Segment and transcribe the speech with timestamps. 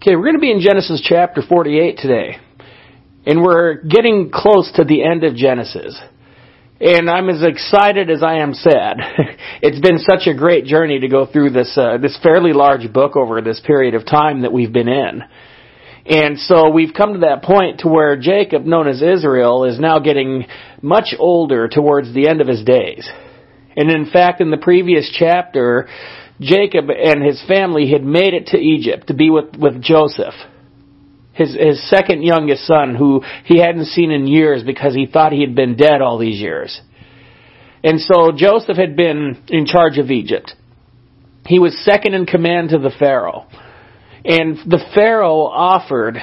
[0.00, 2.36] Okay, we're going to be in Genesis chapter 48 today.
[3.26, 6.00] And we're getting close to the end of Genesis.
[6.80, 8.98] And I'm as excited as I am sad.
[9.60, 13.16] it's been such a great journey to go through this, uh, this fairly large book
[13.16, 15.24] over this period of time that we've been in.
[16.06, 19.98] And so we've come to that point to where Jacob, known as Israel, is now
[19.98, 20.46] getting
[20.80, 23.10] much older towards the end of his days.
[23.76, 25.88] And in fact, in the previous chapter,
[26.40, 30.34] Jacob and his family had made it to Egypt to be with, with Joseph,
[31.32, 35.40] his, his second youngest son, who he hadn't seen in years because he thought he
[35.40, 36.80] had been dead all these years.
[37.82, 40.52] And so Joseph had been in charge of Egypt.
[41.46, 43.46] He was second in command to the Pharaoh.
[44.24, 46.18] And the Pharaoh offered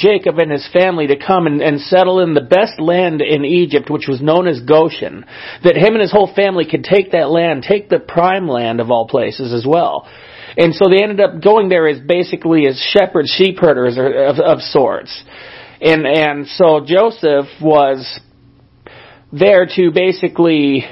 [0.00, 3.90] Jacob and his family to come and, and, settle in the best land in Egypt,
[3.90, 5.24] which was known as Goshen.
[5.62, 8.90] That him and his whole family could take that land, take the prime land of
[8.90, 10.08] all places as well.
[10.56, 14.60] And so they ended up going there as basically as shepherds, sheep herders of, of
[14.60, 15.24] sorts.
[15.80, 18.20] And, and so Joseph was
[19.32, 20.84] there to basically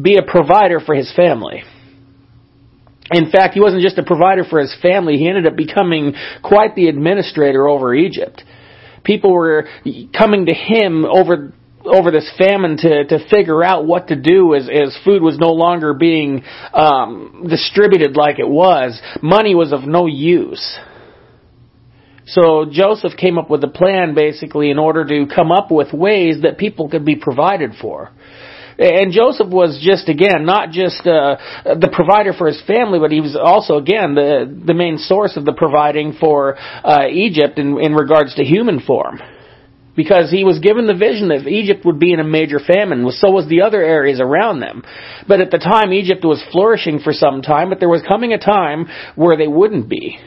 [0.00, 1.62] be a provider for his family.
[3.12, 6.74] In fact, he wasn't just a provider for his family, he ended up becoming quite
[6.74, 8.42] the administrator over Egypt.
[9.04, 9.68] People were
[10.16, 11.52] coming to him over
[11.84, 15.52] over this famine to to figure out what to do as as food was no
[15.52, 18.98] longer being um, distributed like it was.
[19.20, 20.78] Money was of no use.
[22.26, 26.40] So Joseph came up with a plan basically in order to come up with ways
[26.42, 28.12] that people could be provided for.
[28.78, 33.20] And Joseph was just again not just uh, the provider for his family, but he
[33.20, 37.94] was also again the the main source of the providing for uh, Egypt in, in
[37.94, 39.20] regards to human form.
[39.96, 43.30] Because he was given the vision that Egypt would be in a major famine, so
[43.30, 44.82] was the other areas around them.
[45.28, 48.38] But at the time, Egypt was flourishing for some time, but there was coming a
[48.38, 50.18] time where they wouldn't be.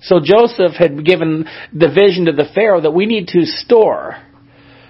[0.00, 4.16] So Joseph had given the vision to the Pharaoh that we need to store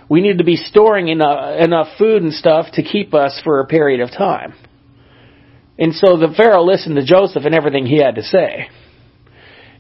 [0.08, 3.66] we need to be storing enough, enough food and stuff to keep us for a
[3.66, 4.54] period of time.
[5.78, 8.68] And so the Pharaoh listened to Joseph and everything he had to say.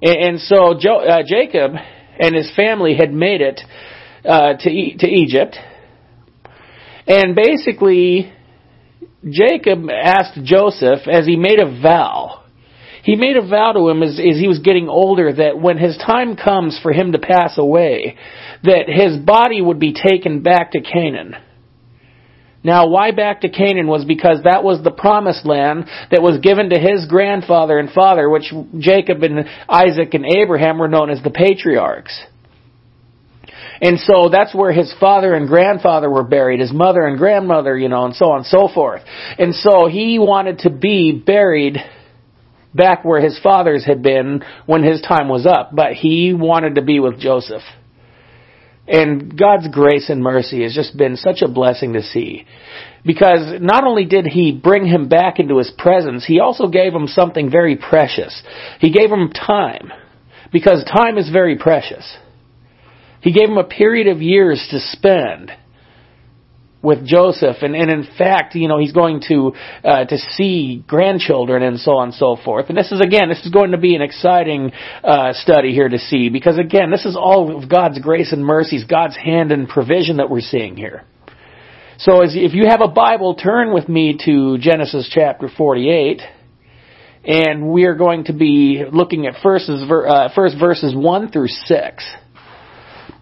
[0.02, 1.72] And, so jo, uh, Jacob
[2.18, 3.60] and his family had made it
[4.24, 5.56] uh, to, e- to Egypt.
[7.06, 8.32] And basically,
[9.28, 12.42] Jacob asked Joseph, as he made a vow,
[13.04, 15.96] he made a vow to him as, as he was getting older that when his
[15.96, 18.16] time comes for him to pass away,
[18.64, 21.34] that his body would be taken back to Canaan.
[22.64, 26.70] Now, why back to Canaan was because that was the promised land that was given
[26.70, 31.30] to his grandfather and father, which Jacob and Isaac and Abraham were known as the
[31.30, 32.22] patriarchs.
[33.80, 37.88] And so that's where his father and grandfather were buried, his mother and grandmother, you
[37.88, 39.02] know, and so on and so forth.
[39.38, 41.78] And so he wanted to be buried
[42.72, 46.82] back where his fathers had been when his time was up, but he wanted to
[46.82, 47.62] be with Joseph.
[48.86, 52.46] And God's grace and mercy has just been such a blessing to see.
[53.04, 57.06] Because not only did He bring him back into His presence, He also gave him
[57.06, 58.42] something very precious.
[58.80, 59.92] He gave him time.
[60.52, 62.16] Because time is very precious.
[63.20, 65.52] He gave him a period of years to spend
[66.82, 69.52] with Joseph, and, and in fact, you know, he's going to
[69.84, 72.68] uh, to see grandchildren and so on and so forth.
[72.68, 74.72] And this is again, this is going to be an exciting
[75.04, 78.84] uh, study here to see because again, this is all of God's grace and mercies,
[78.84, 81.04] God's hand and provision that we're seeing here.
[81.98, 86.20] So, as, if you have a Bible, turn with me to Genesis chapter forty-eight.
[87.24, 92.04] And we are going to be looking at first, uh, first verses 1 through 6.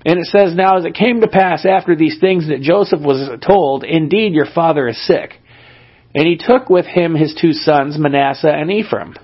[0.04, 3.38] And it says, Now as it came to pass after these things that Joseph was
[3.46, 5.34] told, Indeed, your father is sick.
[6.14, 9.14] And he took with him his two sons, Manasseh and Ephraim.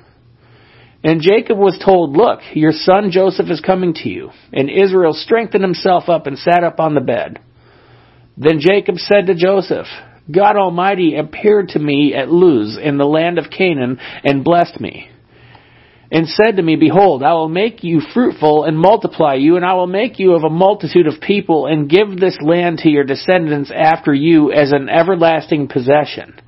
[1.02, 4.30] And Jacob was told, Look, your son Joseph is coming to you.
[4.52, 7.38] And Israel strengthened himself up and sat up on the bed.
[8.36, 9.86] Then Jacob said to Joseph,
[10.30, 15.08] God Almighty appeared to me at Luz in the land of Canaan and blessed me
[16.10, 19.74] and said to me, Behold, I will make you fruitful and multiply you, and I
[19.74, 23.72] will make you of a multitude of people, and give this land to your descendants
[23.74, 26.40] after you as an everlasting possession.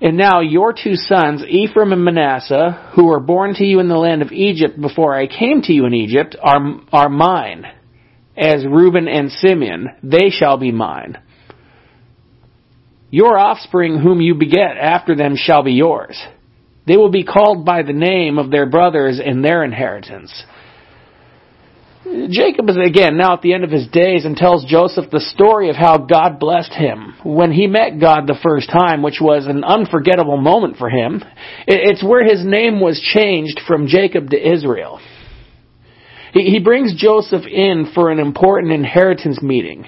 [0.00, 3.96] And now your two sons, Ephraim and Manasseh, who were born to you in the
[3.96, 7.64] land of Egypt before I came to you in Egypt, are, are mine.
[8.36, 11.18] As Reuben and Simeon, they shall be mine.
[13.10, 16.20] Your offspring whom you beget after them shall be yours
[16.86, 20.44] they will be called by the name of their brothers in their inheritance.
[22.28, 25.70] Jacob is again now at the end of his days and tells Joseph the story
[25.70, 29.64] of how God blessed him when he met God the first time, which was an
[29.64, 31.22] unforgettable moment for him.
[31.66, 35.00] It's where his name was changed from Jacob to Israel.
[36.34, 39.86] He brings Joseph in for an important inheritance meeting.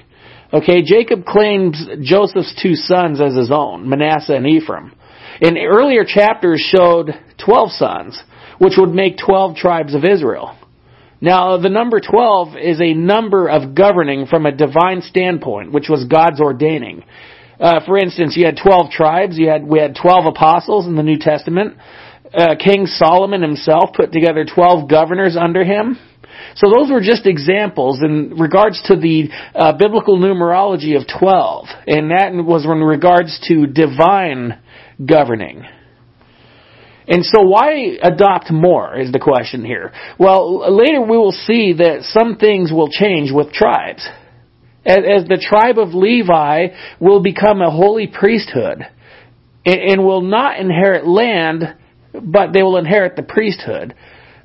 [0.51, 4.93] Okay, Jacob claims Joseph's two sons as his own, Manasseh and Ephraim.
[5.41, 7.11] In earlier chapters showed
[7.43, 8.21] 12 sons,
[8.59, 10.57] which would make 12 tribes of Israel.
[11.19, 16.05] Now, the number 12 is a number of governing from a divine standpoint, which was
[16.05, 17.03] God's ordaining.
[17.59, 21.03] Uh, for instance, you had 12 tribes, you had, we had 12 apostles in the
[21.03, 21.75] New Testament.
[22.31, 25.97] Uh, King Solomon himself put together 12 governors under him.
[26.55, 31.65] So those were just examples in regards to the uh, biblical numerology of 12.
[31.87, 34.59] And that was in regards to divine
[35.03, 35.63] governing.
[37.07, 39.93] And so why adopt more is the question here.
[40.19, 44.05] Well, later we will see that some things will change with tribes.
[44.85, 46.67] As, the tribe of Levi
[46.99, 48.85] will become a holy priesthood
[49.65, 51.75] and, will not inherit land,
[52.13, 53.93] but they will inherit the priesthood.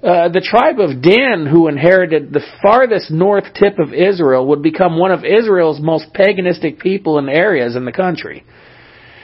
[0.02, 4.98] Uh, the tribe of Dan, who inherited the farthest north tip of Israel, would become
[4.98, 8.44] one of Israel's most paganistic people and areas in the country.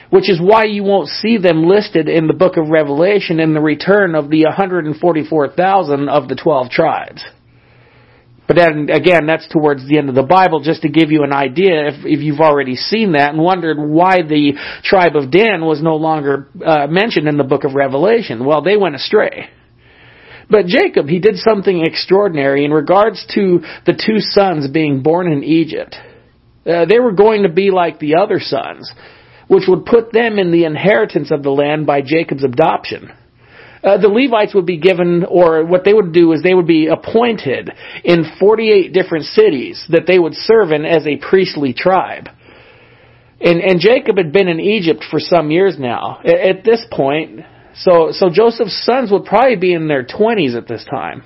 [0.09, 3.61] Which is why you won't see them listed in the book of Revelation in the
[3.61, 7.23] return of the 144,000 of the 12 tribes.
[8.49, 11.31] But then again, that's towards the end of the Bible, just to give you an
[11.31, 14.53] idea if, if you've already seen that and wondered why the
[14.83, 18.43] tribe of Dan was no longer uh, mentioned in the book of Revelation.
[18.43, 19.51] Well, they went astray.
[20.49, 25.43] But Jacob, he did something extraordinary in regards to the two sons being born in
[25.43, 25.95] Egypt.
[26.65, 28.91] Uh, they were going to be like the other sons,
[29.49, 33.11] which would put them in the inheritance of the land by Jacob's adoption.
[33.83, 36.87] Uh, the Levites would be given, or what they would do is they would be
[36.87, 37.71] appointed
[38.03, 42.27] in 48 different cities that they would serve in as a priestly tribe.
[43.41, 46.19] And, and Jacob had been in Egypt for some years now.
[46.25, 47.39] At, at this point,
[47.73, 51.23] so, so Joseph's sons would probably be in their 20s at this time.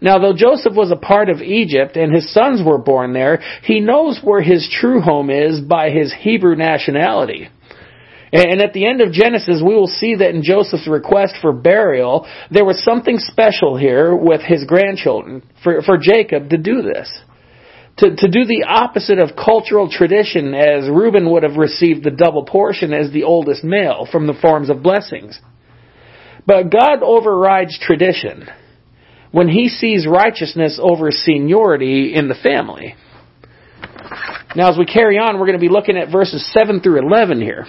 [0.00, 3.80] Now, though Joseph was a part of Egypt and his sons were born there, he
[3.80, 7.48] knows where his true home is by his Hebrew nationality.
[8.32, 12.26] And at the end of Genesis, we will see that in Joseph's request for burial,
[12.50, 17.08] there was something special here with his grandchildren for, for Jacob to do this.
[17.98, 22.44] To, to do the opposite of cultural tradition as Reuben would have received the double
[22.44, 25.38] portion as the oldest male from the forms of blessings.
[26.44, 28.48] But God overrides tradition
[29.34, 32.94] when he sees righteousness over seniority in the family.
[34.54, 37.40] Now, as we carry on, we're going to be looking at verses 7 through 11
[37.40, 37.66] here.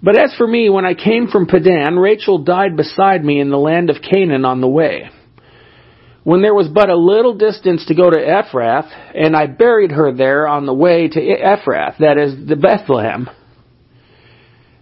[0.00, 3.58] But as for me, when I came from Padan, Rachel died beside me in the
[3.58, 5.10] land of Canaan on the way.
[6.22, 10.14] When there was but a little distance to go to Ephrath, and I buried her
[10.14, 13.28] there on the way to Ephrath, that is, the Bethlehem.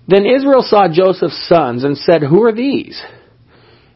[0.09, 3.01] Then Israel saw Joseph's sons and said, Who are these?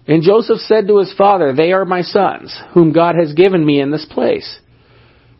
[0.06, 3.80] And Joseph said to his father, They are my sons, whom God has given me
[3.80, 4.60] in this place.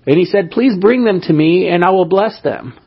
[0.07, 2.79] And he said, Please bring them to me, and I will bless them.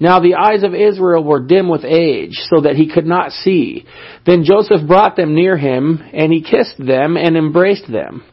[0.00, 3.86] Now the eyes of Israel were dim with age, so that he could not see.
[4.26, 8.24] Then Joseph brought them near him, and he kissed them and embraced them.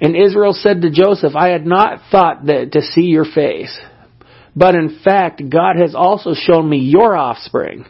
[0.00, 3.78] And Israel said to Joseph, I had not thought that to see your face.
[4.56, 7.86] But in fact, God has also shown me your offspring.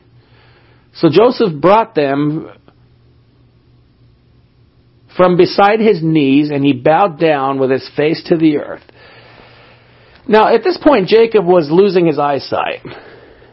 [0.94, 2.48] So Joseph brought them
[5.16, 8.82] from beside his knees and he bowed down with his face to the earth.
[10.26, 12.80] Now, at this point, Jacob was losing his eyesight,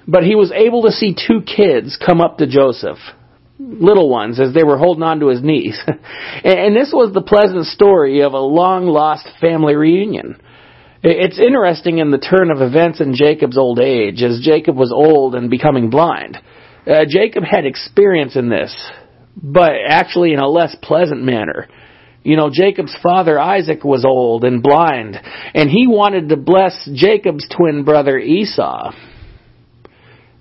[0.07, 2.97] but he was able to see two kids come up to Joseph,
[3.59, 5.79] little ones, as they were holding on to his knees.
[6.43, 10.41] and this was the pleasant story of a long lost family reunion.
[11.03, 15.35] It's interesting in the turn of events in Jacob's old age, as Jacob was old
[15.35, 16.37] and becoming blind.
[16.85, 18.75] Uh, Jacob had experience in this,
[19.41, 21.67] but actually in a less pleasant manner.
[22.23, 25.19] You know, Jacob's father Isaac was old and blind,
[25.53, 28.93] and he wanted to bless Jacob's twin brother Esau.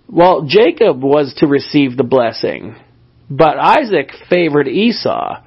[0.09, 2.75] Well, Jacob was to receive the blessing,
[3.31, 5.43] but Isaac favored Esau,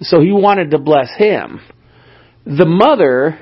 [0.00, 1.60] so he wanted to bless him.
[2.44, 3.38] The mother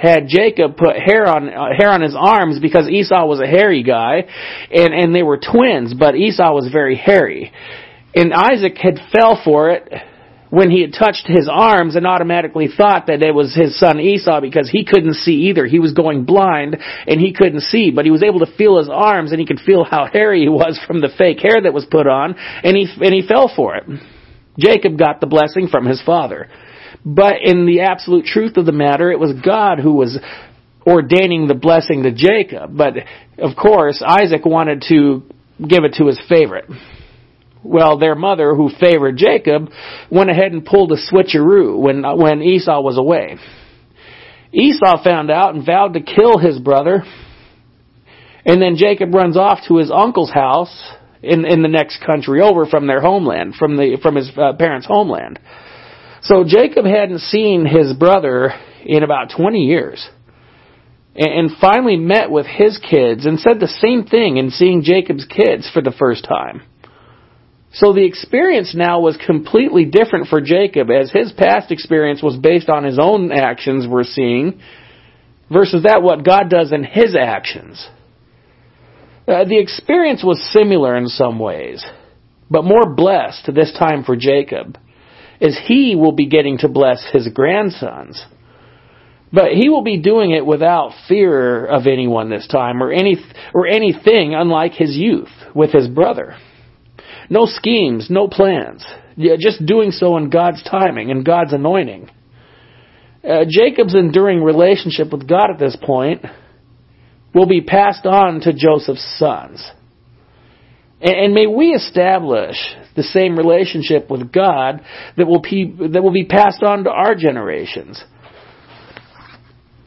[0.00, 3.82] had Jacob put hair on uh, hair on his arms because Esau was a hairy
[3.82, 4.24] guy,
[4.70, 7.52] and and they were twins, but Esau was very hairy,
[8.14, 9.92] and Isaac had fell for it
[10.48, 14.40] when he had touched his arms and automatically thought that it was his son Esau
[14.40, 15.64] because he couldn't see either.
[15.66, 16.76] He was going blind
[17.06, 19.60] and he couldn't see, but he was able to feel his arms and he could
[19.60, 22.88] feel how hairy he was from the fake hair that was put on, and he
[23.00, 23.84] and he fell for it.
[24.58, 26.48] Jacob got the blessing from his father.
[27.04, 30.18] But in the absolute truth of the matter, it was God who was
[30.86, 32.76] ordaining the blessing to Jacob.
[32.76, 32.94] But
[33.38, 35.22] of course, Isaac wanted to
[35.58, 36.66] give it to his favorite.
[37.62, 39.68] Well, their mother, who favored Jacob,
[40.10, 43.36] went ahead and pulled a switcheroo when, when Esau was away.
[44.52, 47.02] Esau found out and vowed to kill his brother.
[48.46, 52.64] And then Jacob runs off to his uncle's house in, in the next country over
[52.64, 55.38] from their homeland, from the, from his uh, parents' homeland.
[56.22, 58.52] So Jacob hadn't seen his brother
[58.84, 60.08] in about 20 years.
[61.14, 65.68] And finally met with his kids and said the same thing in seeing Jacob's kids
[65.72, 66.62] for the first time.
[67.72, 72.68] So the experience now was completely different for Jacob as his past experience was based
[72.68, 74.60] on his own actions we're seeing
[75.50, 77.88] versus that what God does in his actions.
[79.26, 81.84] Uh, the experience was similar in some ways,
[82.50, 84.76] but more blessed this time for Jacob
[85.40, 88.24] as he will be getting to bless his grandsons.
[89.32, 93.16] But he will be doing it without fear of anyone this time or any
[93.54, 96.36] or anything unlike his youth with his brother.
[97.28, 98.84] No schemes, no plans.
[99.16, 102.10] Yeah, just doing so in God's timing and God's anointing.
[103.22, 106.24] Uh, Jacob's enduring relationship with God at this point
[107.34, 109.70] will be passed on to Joseph's sons.
[111.00, 112.56] And, and may we establish
[112.96, 114.82] the same relationship with God
[115.16, 118.02] that will be, that will be passed on to our generations.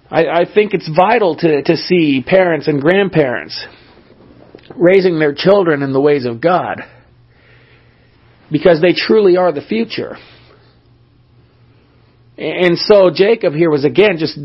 [0.09, 3.65] I, I think it's vital to, to see parents and grandparents
[4.75, 6.81] raising their children in the ways of God
[8.51, 10.15] because they truly are the future.
[12.37, 14.37] And so Jacob here was again just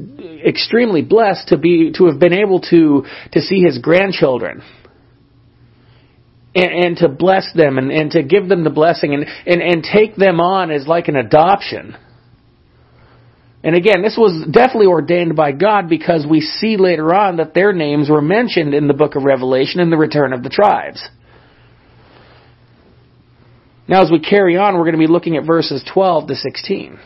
[0.46, 4.62] extremely blessed to be to have been able to to see his grandchildren
[6.54, 9.82] and, and to bless them and, and to give them the blessing and, and, and
[9.84, 11.96] take them on as like an adoption.
[13.62, 17.72] And again, this was definitely ordained by God because we see later on that their
[17.72, 21.06] names were mentioned in the book of Revelation in the return of the tribes.
[23.88, 26.98] Now, as we carry on, we're going to be looking at verses 12 to 16.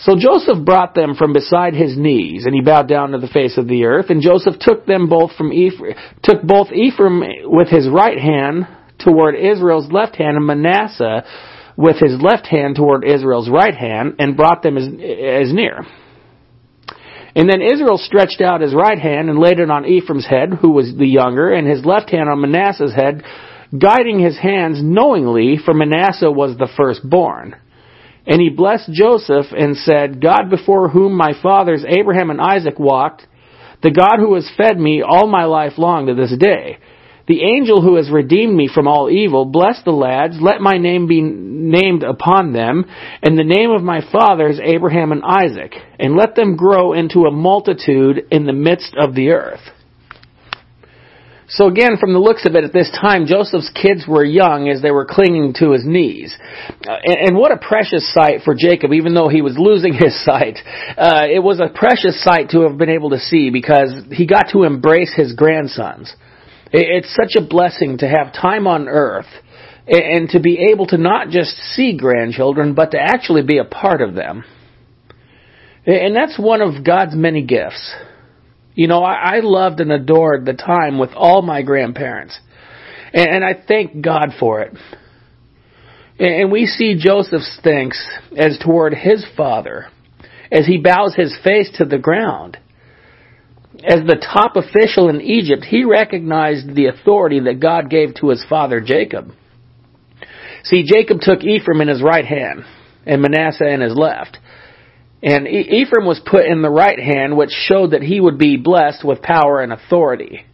[0.00, 3.58] So Joseph brought them from beside his knees, and he bowed down to the face
[3.58, 4.10] of the earth.
[4.10, 9.34] And Joseph took them both from Ephraim, took both Ephraim with his right hand toward
[9.34, 11.24] Israel's left hand, and Manasseh
[11.76, 15.84] with his left hand toward Israel's right hand, and brought them as, as near.
[17.34, 20.70] And then Israel stretched out his right hand and laid it on Ephraim's head, who
[20.70, 23.22] was the younger, and his left hand on Manasseh's head,
[23.76, 27.54] guiding his hands knowingly, for Manasseh was the firstborn.
[28.28, 33.26] And he blessed Joseph and said, God before whom my fathers Abraham and Isaac walked,
[33.82, 36.78] the God who has fed me all my life long to this day,
[37.26, 41.06] the angel who has redeemed me from all evil, bless the lads, let my name
[41.06, 42.84] be named upon them,
[43.22, 47.32] and the name of my fathers Abraham and Isaac, and let them grow into a
[47.32, 49.60] multitude in the midst of the earth.
[51.50, 54.82] So again, from the looks of it at this time, Joseph's kids were young as
[54.82, 56.36] they were clinging to his knees.
[56.86, 60.22] Uh, and, and, what a precious sight for Jacob, even though he was losing his
[60.24, 60.58] sight.
[60.96, 64.50] Uh, it was a precious sight to have been able to see because he got
[64.52, 66.14] to embrace his grandsons.
[66.70, 69.28] It, it's such a blessing to have time on earth
[69.86, 73.64] and, and to be able to not just see grandchildren, but to actually be a
[73.64, 74.44] part of them.
[75.86, 77.94] And that's one of God's many gifts.
[78.78, 82.38] You know, I, I loved and adored the time with all my grandparents.
[83.12, 84.72] And, and I thank God for it.
[86.20, 88.00] And, and we see Joseph's thanks
[88.36, 89.88] as toward his father,
[90.52, 92.56] as he bows his face to the ground.
[93.84, 98.46] As the top official in Egypt, he recognized the authority that God gave to his
[98.48, 99.32] father Jacob.
[100.62, 102.62] See, Jacob took Ephraim in his right hand
[103.04, 104.38] and Manasseh in his left.
[105.22, 109.04] And Ephraim was put in the right hand, which showed that he would be blessed
[109.04, 110.44] with power and authority.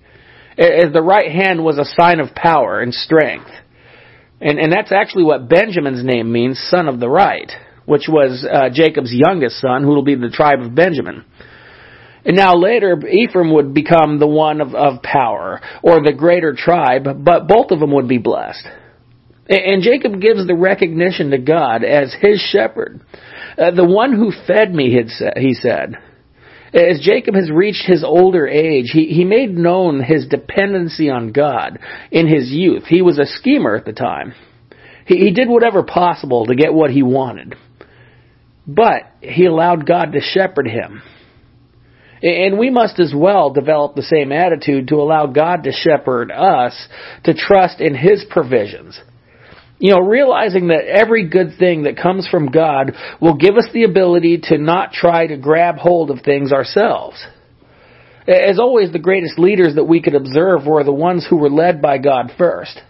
[0.56, 3.50] The right hand was a sign of power and strength.
[4.40, 7.50] And, and that's actually what Benjamin's name means, son of the right,
[7.84, 11.24] which was uh, Jacob's youngest son, who will be the tribe of Benjamin.
[12.24, 17.04] And now later, Ephraim would become the one of, of power, or the greater tribe,
[17.04, 18.66] but both of them would be blessed.
[19.46, 23.02] And Jacob gives the recognition to God as his shepherd.
[23.56, 24.90] Uh, the one who fed me,
[25.36, 25.96] he said.
[26.72, 31.78] As Jacob has reached his older age, he, he made known his dependency on God
[32.10, 32.84] in his youth.
[32.86, 34.34] He was a schemer at the time.
[35.06, 37.54] He, he did whatever possible to get what he wanted.
[38.66, 41.02] But he allowed God to shepherd him.
[42.24, 46.88] And we must as well develop the same attitude to allow God to shepherd us,
[47.24, 48.98] to trust in His provisions.
[49.78, 53.84] You know, realizing that every good thing that comes from God will give us the
[53.84, 57.24] ability to not try to grab hold of things ourselves.
[58.26, 61.82] As always, the greatest leaders that we could observe were the ones who were led
[61.82, 62.80] by God first.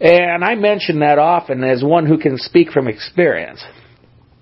[0.00, 3.64] And I mention that often as one who can speak from experience.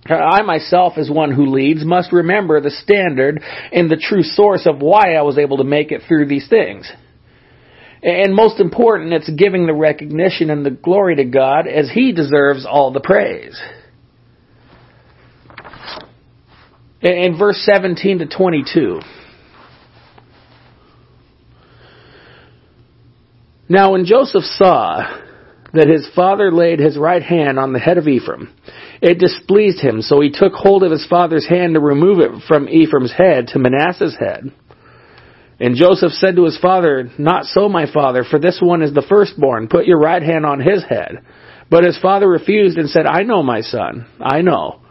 [0.07, 3.43] I myself, as one who leads, must remember the standard
[3.73, 6.91] and the true source of why I was able to make it through these things.
[8.05, 12.67] And most important, it's giving the recognition and the glory to God as He deserves
[12.67, 13.59] all the praise.
[17.01, 19.01] In verse 17 to 22.
[23.71, 25.21] Now when Joseph saw
[25.73, 28.55] that his father laid his right hand on the head of Ephraim,
[29.01, 32.69] it displeased him, so he took hold of his father's hand to remove it from
[32.69, 34.53] Ephraim's head to Manasseh's head.
[35.65, 39.07] And Joseph said to his father, Not so, my father, for this one is the
[39.09, 39.69] firstborn.
[39.69, 41.25] Put your right hand on his head.
[41.71, 44.83] But his father refused and said, I know, my son, I know.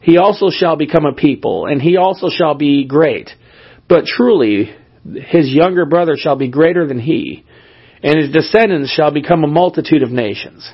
[0.00, 3.28] He also shall become a people, and he also shall be great.
[3.90, 4.74] But truly,
[5.04, 7.44] his younger brother shall be greater than he,
[8.02, 10.66] and his descendants shall become a multitude of nations.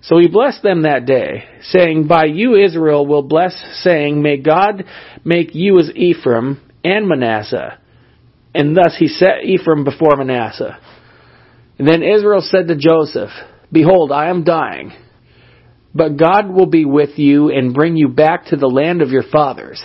[0.00, 4.84] So he blessed them that day, saying, By you Israel will bless, saying, May God
[5.26, 7.77] make you as Ephraim and Manasseh
[8.58, 10.76] and thus he set Ephraim before Manasseh.
[11.78, 13.30] And then Israel said to Joseph,
[13.70, 14.92] Behold, I am dying,
[15.94, 19.22] but God will be with you and bring you back to the land of your
[19.22, 19.80] fathers.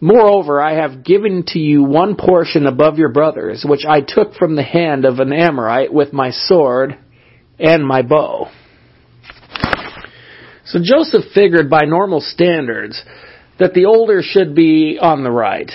[0.00, 4.56] Moreover, I have given to you one portion above your brothers, which I took from
[4.56, 6.98] the hand of an Amorite with my sword
[7.56, 8.50] and my bow.
[10.64, 13.00] So Joseph figured by normal standards
[13.60, 15.70] that the older should be on the right.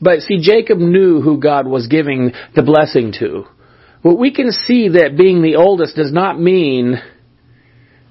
[0.00, 3.44] But see, Jacob knew who God was giving the blessing to.
[4.04, 6.94] Well, we can see that being the oldest does not mean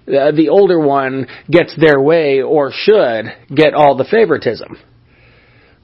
[0.08, 4.78] uh, the older one gets their way or should get all the favoritism.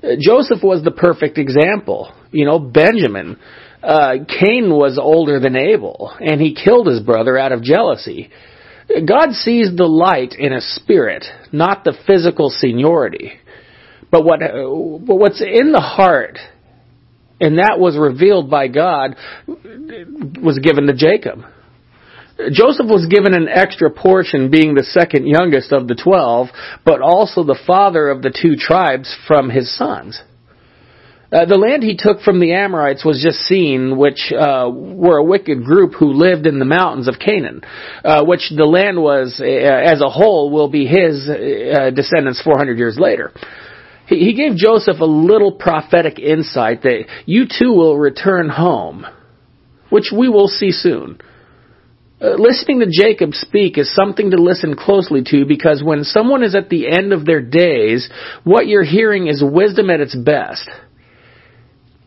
[0.03, 2.13] Uh, Joseph was the perfect example.
[2.31, 3.37] You know, Benjamin.
[3.81, 8.29] Uh, Cain was older than Abel, and he killed his brother out of jealousy.
[8.87, 13.33] God sees the light in a spirit, not the physical seniority.
[14.13, 16.37] But what, but what's in the heart,
[17.41, 19.15] and that was revealed by God,
[19.47, 21.39] was given to Jacob.
[22.51, 26.49] Joseph was given an extra portion being the second youngest of the twelve,
[26.85, 30.21] but also the father of the two tribes from his sons.
[31.31, 35.23] Uh, the land he took from the Amorites was just seen, which uh, were a
[35.23, 37.61] wicked group who lived in the mountains of Canaan,
[38.05, 42.77] uh, which the land was, uh, as a whole, will be his uh, descendants 400
[42.77, 43.31] years later.
[44.07, 49.05] He gave Joseph a little prophetic insight that you too will return home,
[49.89, 51.19] which we will see soon.
[52.21, 56.55] Uh, listening to Jacob speak is something to listen closely to because when someone is
[56.55, 58.09] at the end of their days,
[58.43, 60.69] what you're hearing is wisdom at its best.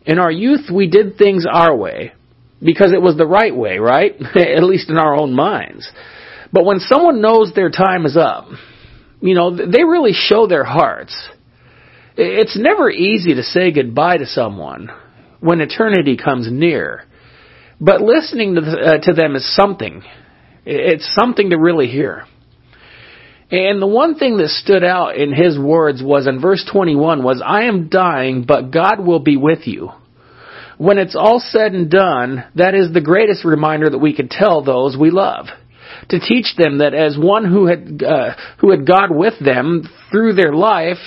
[0.06, 2.12] In our youth, we did things our way
[2.62, 4.14] because it was the right way, right?
[4.36, 5.90] at least in our own minds.
[6.52, 8.48] But when someone knows their time is up,
[9.20, 11.14] you know, they really show their hearts.
[12.16, 14.90] It's never easy to say goodbye to someone
[15.40, 17.04] when eternity comes near.
[17.80, 20.02] But listening to, the, uh, to them is something.
[20.64, 22.24] It's something to really hear.
[23.50, 27.42] And the one thing that stood out in his words was in verse 21 was,
[27.44, 29.90] I am dying, but God will be with you.
[30.78, 34.64] When it's all said and done, that is the greatest reminder that we could tell
[34.64, 35.46] those we love.
[36.08, 40.34] To teach them that as one who had, uh, who had God with them through
[40.34, 40.98] their life,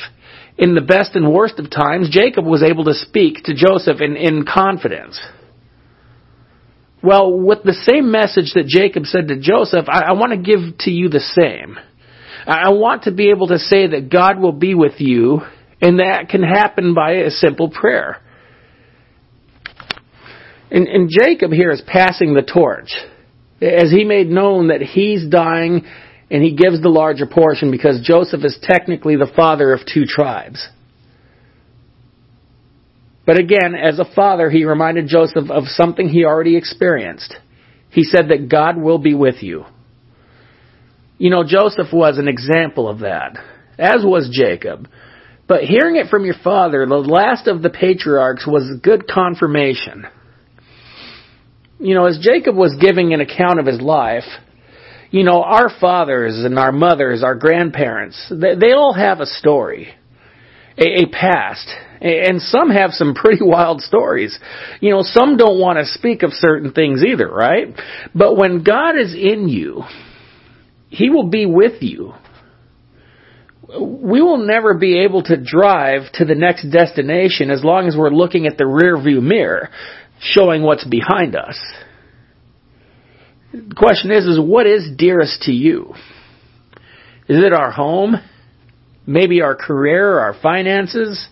[0.60, 4.18] in the best and worst of times, Jacob was able to speak to Joseph in,
[4.18, 5.18] in confidence.
[7.02, 10.78] Well, with the same message that Jacob said to Joseph, I, I want to give
[10.80, 11.78] to you the same.
[12.46, 15.40] I want to be able to say that God will be with you,
[15.82, 18.22] and that can happen by a simple prayer.
[20.70, 22.92] And, and Jacob here is passing the torch.
[23.62, 25.86] As he made known that he's dying
[26.32, 30.68] and he gives the larger portion because Joseph is technically the father of two tribes.
[33.26, 37.36] But again, as a father, he reminded Joseph of something he already experienced.
[37.92, 39.66] He said that God will be with you.
[41.18, 43.38] You know, Joseph was an example of that,
[43.78, 44.88] as was Jacob.
[45.48, 50.06] But hearing it from your father, the last of the patriarchs, was good confirmation.
[51.80, 54.26] You know, as Jacob was giving an account of his life,
[55.12, 59.90] you know, our fathers and our mothers, our grandparents, they, they all have a story,
[60.78, 61.68] a, a past,
[62.02, 64.38] and some have some pretty wild stories.
[64.82, 67.68] You know, some don't want to speak of certain things either, right?
[68.14, 69.84] But when God is in you,
[70.90, 72.14] He will be with you.
[73.68, 78.10] We will never be able to drive to the next destination as long as we're
[78.10, 79.70] looking at the rear view mirror
[80.20, 81.58] showing what's behind us.
[83.52, 85.94] The question is, is what is dearest to you?
[87.28, 88.16] Is it our home?
[89.08, 91.28] Maybe our career, our finances,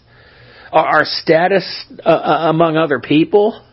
[0.71, 3.63] our status uh, uh, among other people?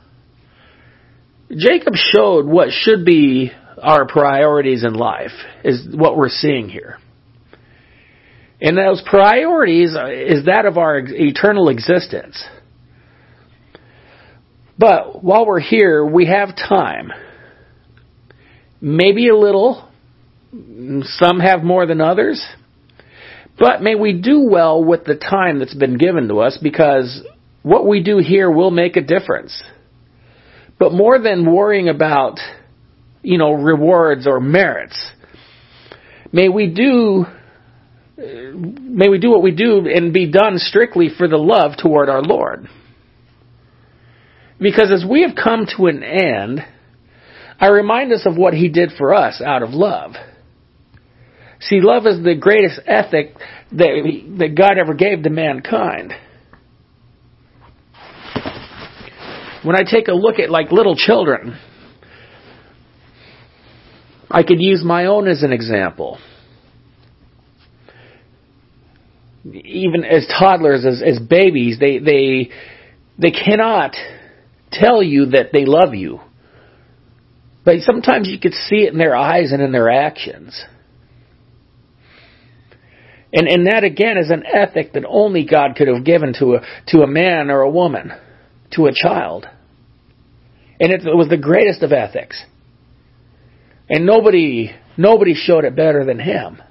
[1.57, 3.51] Jacob showed what should be
[3.83, 6.99] our priorities in life, is what we're seeing here.
[8.61, 12.43] And those priorities is that of our eternal existence.
[14.79, 17.11] But while we're here, we have time
[18.85, 19.89] maybe a little.
[20.53, 22.45] Some have more than others.
[23.59, 27.27] But may we do well with the time that's been given to us because
[27.63, 29.61] what we do here will make a difference.
[30.79, 32.39] But more than worrying about,
[33.23, 34.99] you know, rewards or merits,
[36.33, 37.27] may we do
[38.17, 42.23] may we do what we do and be done strictly for the love toward our
[42.23, 42.69] Lord.
[44.61, 46.65] Because as we have come to an end,
[47.59, 50.13] I remind us of what he did for us out of love.
[51.61, 53.35] See, love is the greatest ethic
[53.73, 56.13] that, that God ever gave to mankind.
[59.63, 61.59] When I take a look at like little children,
[64.31, 66.19] I could use my own as an example.
[69.47, 72.51] Even as toddlers, as, as babies, they, they,
[73.19, 73.95] they cannot
[74.71, 76.21] tell you that they love you
[77.65, 80.63] but sometimes you could see it in their eyes and in their actions.
[83.33, 86.61] And, and that again is an ethic that only God could have given to a,
[86.89, 88.13] to a man or a woman,
[88.73, 89.47] to a child.
[90.79, 92.43] And it, was the greatest of ethics.
[93.89, 96.63] And nobody, nobody showed it better than him.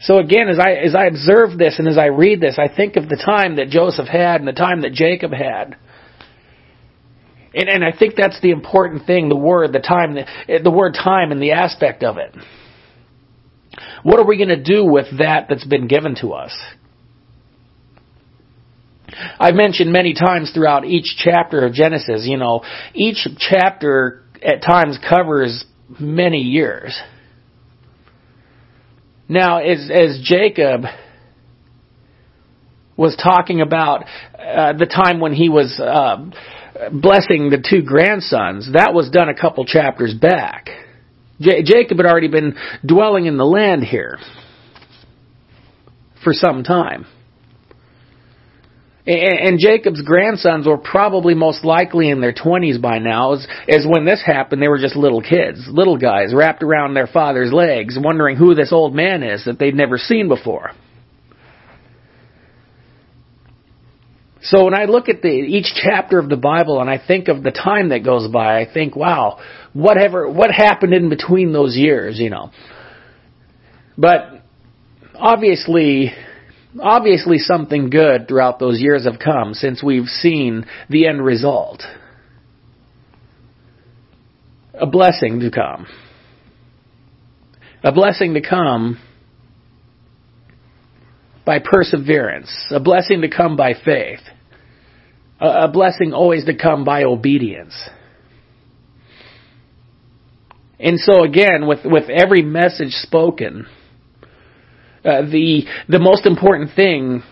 [0.00, 2.96] So again, as I, as I observe this and as I read this, I think
[2.96, 5.76] of the time that Joseph had and the time that Jacob had.
[7.54, 10.94] And, and I think that's the important thing, the word, the time, the, the word
[10.94, 12.34] time and the aspect of it.
[14.02, 16.52] What are we going to do with that that's been given to us?
[19.38, 22.62] I've mentioned many times throughout each chapter of Genesis, you know,
[22.94, 25.64] each chapter at times covers
[26.00, 26.98] many years.
[29.28, 30.82] Now, as, as Jacob
[32.96, 34.04] was talking about
[34.38, 36.30] uh, the time when he was uh,
[36.92, 40.68] blessing the two grandsons, that was done a couple chapters back.
[41.40, 44.18] J- Jacob had already been dwelling in the land here
[46.22, 47.06] for some time.
[49.06, 54.06] And, Jacob's grandsons were probably most likely in their 20s by now, as, as when
[54.06, 58.38] this happened, they were just little kids, little guys wrapped around their father's legs, wondering
[58.38, 60.70] who this old man is that they'd never seen before.
[64.44, 67.42] So when I look at the, each chapter of the Bible and I think of
[67.42, 69.40] the time that goes by, I think, wow,
[69.72, 72.50] whatever, what happened in between those years, you know.
[73.96, 74.42] But
[75.14, 76.12] obviously,
[76.78, 81.82] obviously something good throughout those years have come since we've seen the end result.
[84.74, 85.86] A blessing to come.
[87.82, 89.00] A blessing to come
[91.44, 94.20] by perseverance, a blessing to come by faith,
[95.40, 97.74] a blessing always to come by obedience.
[100.78, 103.66] And so again, with, with every message spoken,
[105.04, 107.22] uh, the, the most important thing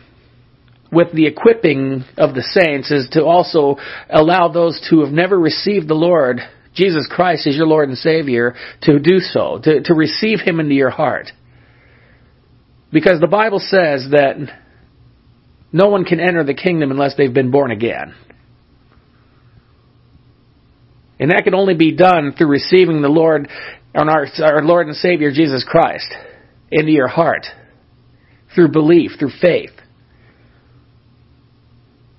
[0.92, 3.76] with the equipping of the saints is to also
[4.10, 6.40] allow those who have never received the Lord,
[6.74, 10.74] Jesus Christ as your Lord and Savior, to do so, to, to receive Him into
[10.74, 11.28] your heart.
[12.92, 14.36] Because the Bible says that
[15.72, 18.14] no one can enter the kingdom unless they've been born again.
[21.18, 23.48] And that can only be done through receiving the Lord,
[23.94, 26.12] our, our Lord and Savior Jesus Christ
[26.70, 27.46] into your heart.
[28.54, 29.70] Through belief, through faith.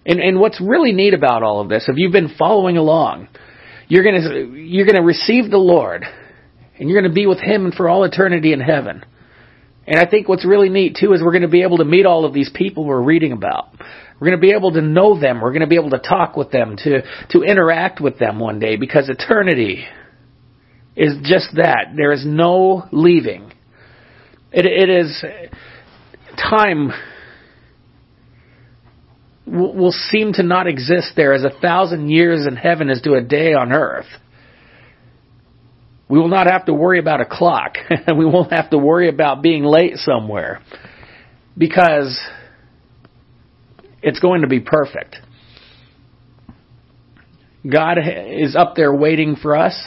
[0.05, 3.27] And, and what's really neat about all of this, if you've been following along,
[3.88, 6.03] you're gonna, you're gonna receive the Lord,
[6.79, 9.03] and you're gonna be with Him for all eternity in heaven.
[9.85, 12.05] And I think what's really neat too is we're going to be able to meet
[12.05, 13.69] all of these people we're reading about.
[14.19, 15.41] We're going to be able to know them.
[15.41, 18.59] We're going to be able to talk with them, to, to interact with them one
[18.59, 19.85] day because eternity
[20.95, 21.93] is just that.
[21.95, 23.51] There is no leaving.
[24.51, 25.23] It, it is
[26.37, 26.91] time
[29.45, 33.21] will seem to not exist there as a thousand years in heaven is to a
[33.21, 34.05] day on earth.
[36.09, 37.75] We will not have to worry about a clock.
[38.07, 40.61] we won't have to worry about being late somewhere.
[41.57, 42.19] Because
[44.01, 45.17] it's going to be perfect.
[47.69, 49.81] God is up there waiting for us.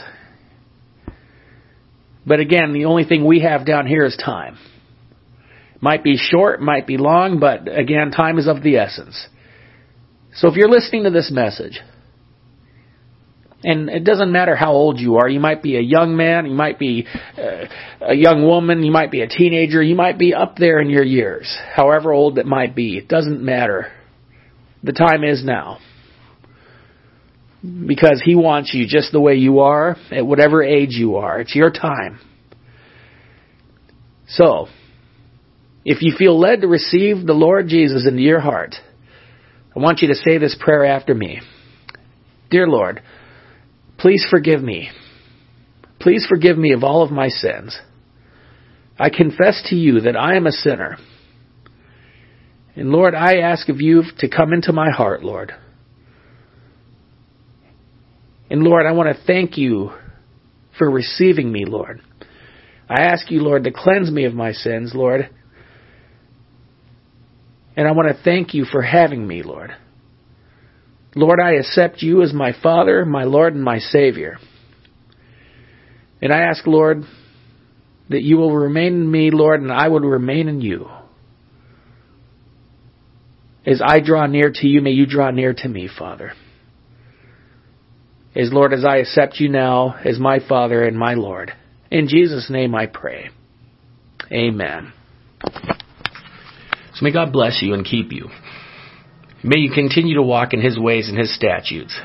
[2.26, 4.58] But again, the only thing we have down here is time.
[5.80, 9.28] Might be short, might be long, but again, time is of the essence.
[10.34, 11.80] So if you're listening to this message,
[13.66, 16.54] and it doesn't matter how old you are, you might be a young man, you
[16.54, 17.04] might be
[17.36, 17.64] uh,
[18.00, 21.02] a young woman, you might be a teenager, you might be up there in your
[21.02, 23.90] years, however old it might be, it doesn't matter.
[24.84, 25.78] The time is now.
[27.60, 31.40] Because He wants you just the way you are, at whatever age you are.
[31.40, 32.20] It's your time.
[34.28, 34.68] So,
[35.84, 38.76] if you feel led to receive the Lord Jesus into your heart,
[39.74, 41.40] I want you to say this prayer after me.
[42.48, 43.02] Dear Lord,
[43.98, 44.90] please forgive me.
[46.00, 47.78] Please forgive me of all of my sins.
[48.98, 50.98] I confess to you that I am a sinner
[52.76, 55.52] and Lord, I ask of you to come into my heart, Lord.
[58.50, 59.92] And Lord, I want to thank you
[60.76, 62.02] for receiving me, Lord.
[62.88, 65.30] I ask you, Lord, to cleanse me of my sins, Lord.
[67.76, 69.74] And I want to thank you for having me, Lord.
[71.16, 74.36] Lord, I accept you as my Father, my Lord, and my Savior.
[76.20, 77.04] And I ask, Lord,
[78.10, 80.88] that you will remain in me, Lord, and I will remain in you.
[83.64, 86.34] As I draw near to you, may you draw near to me, Father.
[88.36, 91.52] As Lord, as I accept you now as my Father and my Lord.
[91.90, 93.30] In Jesus' name I pray.
[94.30, 94.92] Amen.
[95.42, 98.28] So may God bless you and keep you.
[99.46, 101.96] May you continue to walk in His ways and His statutes.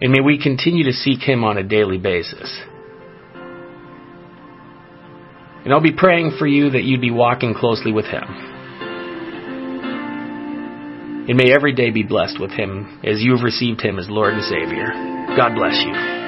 [0.00, 2.58] And may we continue to seek Him on a daily basis.
[5.62, 8.24] And I'll be praying for you that you'd be walking closely with Him.
[11.28, 14.32] And may every day be blessed with Him as you have received Him as Lord
[14.32, 14.86] and Savior.
[15.36, 16.19] God bless you.